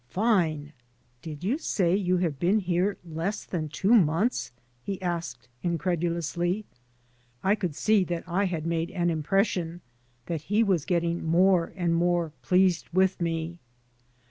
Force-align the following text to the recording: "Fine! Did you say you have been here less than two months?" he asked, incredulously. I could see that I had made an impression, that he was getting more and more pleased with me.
"Fine! 0.09 0.73
Did 1.21 1.43
you 1.43 1.59
say 1.59 1.95
you 1.95 2.17
have 2.17 2.39
been 2.39 2.57
here 2.57 2.97
less 3.05 3.45
than 3.45 3.69
two 3.69 3.93
months?" 3.93 4.51
he 4.83 4.99
asked, 4.99 5.47
incredulously. 5.61 6.65
I 7.43 7.53
could 7.53 7.75
see 7.75 8.03
that 8.05 8.23
I 8.27 8.45
had 8.45 8.65
made 8.65 8.89
an 8.89 9.11
impression, 9.11 9.81
that 10.25 10.41
he 10.41 10.63
was 10.63 10.85
getting 10.85 11.23
more 11.23 11.71
and 11.75 11.93
more 11.93 12.31
pleased 12.41 12.89
with 12.91 13.21
me. 13.21 13.59